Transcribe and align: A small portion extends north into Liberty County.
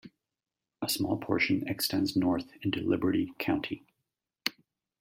A 0.81 0.89
small 0.89 1.15
portion 1.17 1.67
extends 1.67 2.15
north 2.15 2.45
into 2.63 2.79
Liberty 2.81 3.33
County. 3.37 3.85